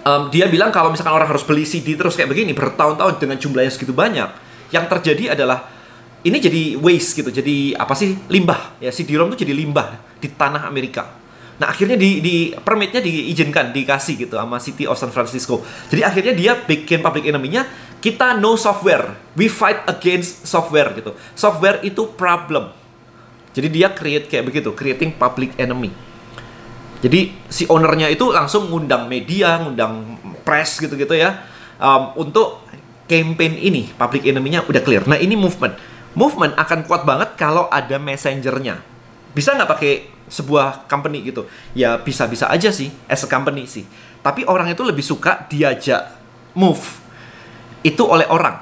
um, 0.04 0.28
dia 0.32 0.48
bilang 0.48 0.72
kalau 0.72 0.92
misalkan 0.92 1.16
orang 1.16 1.28
harus 1.28 1.44
beli 1.44 1.64
CD 1.64 1.96
terus 1.96 2.16
kayak 2.16 2.32
begini 2.32 2.52
bertahun-tahun 2.52 3.20
dengan 3.20 3.36
jumlahnya 3.40 3.72
segitu 3.72 3.96
banyak 3.96 4.28
yang 4.72 4.88
terjadi 4.88 5.36
adalah 5.36 5.73
ini 6.24 6.40
jadi 6.40 6.80
waste 6.80 7.20
gitu, 7.20 7.28
jadi 7.28 7.76
apa 7.76 7.92
sih 7.92 8.16
limbah 8.32 8.80
ya 8.80 8.88
si 8.88 9.04
Dirom 9.04 9.28
tuh 9.36 9.44
jadi 9.44 9.52
limbah 9.52 10.00
di 10.16 10.32
tanah 10.32 10.64
Amerika. 10.64 11.20
Nah 11.54 11.70
akhirnya 11.70 11.94
di, 11.94 12.18
di 12.18 12.36
permitnya 12.50 12.98
diizinkan, 12.98 13.70
dikasih 13.70 14.26
gitu 14.26 14.34
sama 14.34 14.58
City 14.58 14.90
of 14.90 14.98
San 14.98 15.14
Francisco. 15.14 15.62
Jadi 15.86 16.02
akhirnya 16.02 16.34
dia 16.34 16.52
bikin 16.58 16.98
public 16.98 17.30
enemy-nya 17.30 17.68
kita 18.02 18.34
no 18.40 18.58
software, 18.58 19.14
we 19.38 19.46
fight 19.46 19.84
against 19.86 20.48
software 20.48 20.90
gitu. 20.98 21.14
Software 21.38 21.78
itu 21.86 22.10
problem. 22.18 22.74
Jadi 23.54 23.70
dia 23.70 23.94
create 23.94 24.26
kayak 24.26 24.50
begitu, 24.50 24.74
creating 24.74 25.14
public 25.14 25.54
enemy. 25.60 25.94
Jadi 27.04 27.36
si 27.46 27.68
ownernya 27.70 28.10
itu 28.10 28.32
langsung 28.34 28.66
ngundang 28.72 29.06
media, 29.06 29.60
ngundang 29.62 30.18
press 30.42 30.80
gitu-gitu 30.80 31.14
ya, 31.14 31.46
um, 31.78 32.16
untuk 32.18 32.66
campaign 33.06 33.60
ini 33.60 33.92
public 33.94 34.26
enemy-nya 34.26 34.66
udah 34.66 34.82
clear. 34.82 35.06
Nah 35.06 35.20
ini 35.20 35.38
movement 35.38 35.76
movement 36.14 36.54
akan 36.54 36.86
kuat 36.86 37.02
banget 37.02 37.34
kalau 37.34 37.66
ada 37.68 37.98
messengernya. 37.98 38.80
Bisa 39.34 39.54
nggak 39.54 39.70
pakai 39.70 39.92
sebuah 40.30 40.86
company 40.88 41.26
gitu? 41.26 41.44
Ya 41.76 41.98
bisa-bisa 41.98 42.48
aja 42.48 42.70
sih, 42.70 42.90
as 43.10 43.26
a 43.26 43.28
company 43.28 43.66
sih. 43.66 43.84
Tapi 44.24 44.46
orang 44.48 44.72
itu 44.72 44.80
lebih 44.86 45.04
suka 45.04 45.44
diajak 45.50 46.16
move 46.56 46.80
itu 47.84 48.00
oleh 48.00 48.24
orang. 48.30 48.56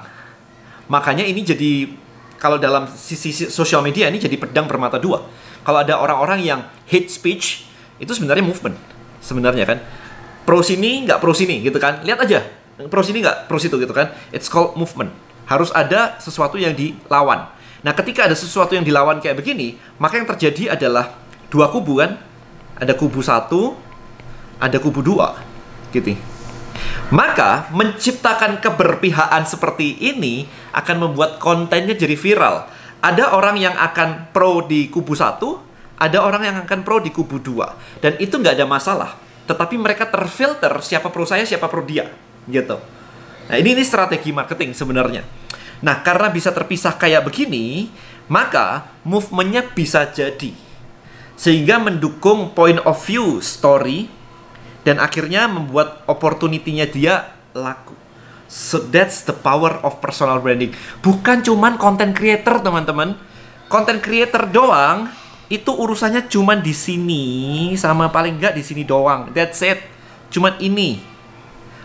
Makanya 0.90 1.22
ini 1.22 1.46
jadi 1.46 1.92
kalau 2.42 2.58
dalam 2.58 2.90
sisi 2.90 3.30
sosial 3.30 3.86
media 3.86 4.10
ini 4.10 4.18
jadi 4.18 4.34
pedang 4.34 4.66
bermata 4.66 4.98
dua. 4.98 5.22
Kalau 5.62 5.78
ada 5.78 5.94
orang-orang 6.02 6.42
yang 6.42 6.60
hate 6.90 7.06
speech 7.06 7.70
itu 8.02 8.10
sebenarnya 8.10 8.42
movement 8.42 8.74
sebenarnya 9.22 9.62
kan. 9.68 9.78
Pro 10.42 10.58
sini 10.58 11.06
nggak 11.06 11.22
pro 11.22 11.30
sini 11.30 11.62
gitu 11.62 11.78
kan. 11.78 12.02
Lihat 12.02 12.26
aja 12.26 12.42
pro 12.90 13.04
sini 13.06 13.22
nggak 13.22 13.46
pro 13.46 13.62
situ 13.62 13.78
gitu 13.78 13.94
kan. 13.94 14.10
It's 14.34 14.50
called 14.50 14.74
movement 14.74 15.14
harus 15.52 15.68
ada 15.76 16.16
sesuatu 16.16 16.56
yang 16.56 16.72
dilawan. 16.72 17.52
Nah, 17.82 17.92
ketika 17.92 18.24
ada 18.30 18.36
sesuatu 18.38 18.72
yang 18.72 18.86
dilawan 18.86 19.18
kayak 19.18 19.42
begini, 19.42 19.76
maka 19.98 20.16
yang 20.16 20.28
terjadi 20.30 20.72
adalah 20.78 21.18
dua 21.52 21.68
kubu 21.68 22.00
kan? 22.00 22.16
Ada 22.78 22.96
kubu 22.96 23.20
satu, 23.20 23.76
ada 24.62 24.78
kubu 24.78 25.02
dua, 25.02 25.36
gitu. 25.90 26.14
Maka 27.12 27.68
menciptakan 27.74 28.62
keberpihakan 28.62 29.44
seperti 29.44 30.00
ini 30.00 30.48
akan 30.72 30.96
membuat 31.04 31.36
kontennya 31.36 31.92
jadi 31.92 32.16
viral. 32.16 32.70
Ada 33.02 33.34
orang 33.36 33.58
yang 33.58 33.74
akan 33.76 34.32
pro 34.32 34.64
di 34.64 34.88
kubu 34.88 35.12
satu, 35.12 35.58
ada 35.98 36.22
orang 36.22 36.42
yang 36.46 36.56
akan 36.62 36.86
pro 36.86 37.02
di 37.02 37.10
kubu 37.10 37.42
dua, 37.42 37.74
dan 37.98 38.14
itu 38.22 38.38
nggak 38.38 38.56
ada 38.56 38.66
masalah. 38.66 39.10
Tetapi 39.50 39.74
mereka 39.74 40.06
terfilter 40.06 40.70
siapa 40.80 41.10
pro 41.10 41.26
saya, 41.26 41.42
siapa 41.42 41.66
pro 41.66 41.82
dia, 41.82 42.08
gitu. 42.46 42.78
Nah 43.52 43.60
ini 43.60 43.76
ini 43.76 43.84
strategi 43.84 44.32
marketing 44.32 44.72
sebenarnya. 44.72 45.20
Nah, 45.84 46.00
karena 46.00 46.32
bisa 46.32 46.54
terpisah 46.56 46.96
kayak 46.96 47.28
begini, 47.28 47.92
maka 48.32 48.88
movementnya 49.04 49.60
bisa 49.66 50.08
jadi. 50.08 50.56
Sehingga 51.36 51.76
mendukung 51.76 52.56
point 52.56 52.80
of 52.88 52.96
view 53.04 53.44
story 53.44 54.08
dan 54.88 54.96
akhirnya 55.02 55.52
membuat 55.52 56.00
opportunity-nya 56.08 56.88
dia 56.88 57.34
laku. 57.52 57.92
So 58.48 58.80
that's 58.80 59.28
the 59.28 59.36
power 59.36 59.84
of 59.84 60.00
personal 60.00 60.40
branding. 60.40 60.72
Bukan 61.04 61.44
cuman 61.44 61.76
content 61.76 62.16
creator, 62.16 62.56
teman-teman. 62.64 63.20
Content 63.68 64.00
creator 64.00 64.48
doang 64.48 65.12
Itu 65.52 65.76
urusannya 65.76 66.32
cuman 66.32 66.64
di 66.64 66.72
sini 66.72 67.24
sama 67.76 68.08
paling 68.08 68.40
nggak 68.40 68.56
di 68.56 68.64
sini 68.64 68.88
doang. 68.88 69.28
That's 69.36 69.60
it. 69.60 69.84
Cuman 70.32 70.56
ini. 70.64 70.96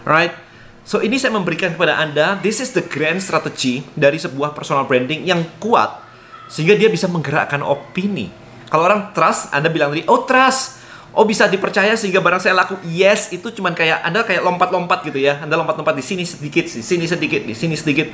Right? 0.08 0.47
So 0.88 1.04
ini 1.04 1.20
saya 1.20 1.36
memberikan 1.36 1.76
kepada 1.76 2.00
Anda, 2.00 2.40
this 2.40 2.64
is 2.64 2.72
the 2.72 2.80
grand 2.80 3.20
strategy 3.20 3.84
dari 3.92 4.16
sebuah 4.16 4.56
personal 4.56 4.88
branding 4.88 5.28
yang 5.28 5.44
kuat 5.60 6.00
sehingga 6.48 6.80
dia 6.80 6.88
bisa 6.88 7.12
menggerakkan 7.12 7.60
opini. 7.60 8.32
Kalau 8.72 8.88
orang 8.88 9.12
trust, 9.12 9.52
Anda 9.52 9.68
bilang 9.68 9.92
tadi, 9.92 10.08
oh 10.08 10.24
trust, 10.24 10.80
oh 11.12 11.28
bisa 11.28 11.52
dipercaya 11.52 11.92
sehingga 12.00 12.24
barang 12.24 12.40
saya 12.40 12.56
laku. 12.56 12.80
Yes 12.88 13.36
itu 13.36 13.52
cuman 13.52 13.76
kayak 13.76 14.00
anda 14.00 14.24
kayak 14.24 14.48
lompat-lompat 14.48 15.04
gitu 15.04 15.20
ya. 15.20 15.44
Anda 15.44 15.60
lompat-lompat 15.60 15.92
di 15.92 16.06
sini 16.08 16.24
sedikit 16.24 16.64
di 16.64 16.80
sini 16.80 17.04
sedikit 17.04 17.44
di 17.44 17.52
sini 17.52 17.76
sedikit. 17.76 18.08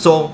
So 0.00 0.32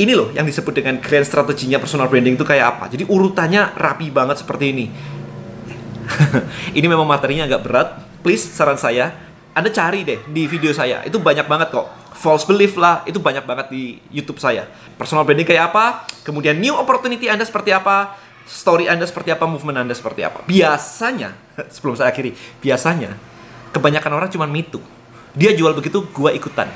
ini 0.00 0.16
loh 0.16 0.32
yang 0.32 0.48
disebut 0.48 0.80
dengan 0.80 0.96
grand 1.04 1.28
strateginya 1.28 1.76
personal 1.76 2.08
branding 2.08 2.40
itu 2.40 2.46
kayak 2.48 2.80
apa. 2.80 2.84
Jadi 2.88 3.04
urutannya 3.04 3.76
rapi 3.76 4.08
banget 4.08 4.40
seperti 4.40 4.72
ini. 4.72 4.86
Ini 6.78 6.86
memang 6.86 7.02
materinya 7.02 7.50
agak 7.50 7.60
berat. 7.66 7.88
Please 8.22 8.46
saran 8.46 8.78
saya 8.78 9.25
anda 9.56 9.72
cari 9.72 10.04
deh 10.04 10.20
di 10.28 10.44
video 10.44 10.70
saya 10.76 11.00
itu 11.08 11.16
banyak 11.16 11.48
banget 11.48 11.72
kok 11.72 11.88
false 12.12 12.44
belief 12.44 12.76
lah 12.76 13.00
itu 13.08 13.16
banyak 13.16 13.48
banget 13.48 13.72
di 13.72 13.96
YouTube 14.12 14.36
saya 14.36 14.68
personal 15.00 15.24
branding 15.24 15.48
kayak 15.48 15.72
apa 15.72 16.04
kemudian 16.20 16.60
new 16.60 16.76
opportunity 16.76 17.32
anda 17.32 17.48
seperti 17.48 17.72
apa 17.72 18.26
story 18.46 18.86
Anda 18.86 19.04
seperti 19.04 19.34
apa, 19.34 19.44
movement 19.44 19.82
Anda 19.84 19.92
seperti 19.92 20.22
apa. 20.22 20.46
Biasanya, 20.46 21.34
sebelum 21.74 21.98
saya 21.98 22.14
akhiri, 22.14 22.32
biasanya 22.62 23.18
kebanyakan 23.74 24.12
orang 24.16 24.30
cuma 24.30 24.46
mitu. 24.46 24.78
Dia 25.36 25.52
jual 25.52 25.74
begitu, 25.76 26.06
gua 26.14 26.32
ikutan. 26.32 26.70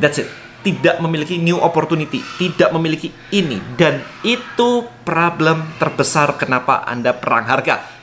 That's 0.00 0.22
it. 0.22 0.30
Tidak 0.60 1.00
memiliki 1.00 1.40
new 1.40 1.56
opportunity, 1.56 2.20
tidak 2.36 2.68
memiliki 2.76 3.08
ini 3.32 3.56
dan 3.80 4.04
itu 4.20 4.84
problem 5.08 5.64
terbesar 5.80 6.36
kenapa 6.36 6.84
Anda 6.84 7.16
perang 7.16 7.48
harga. 7.48 7.99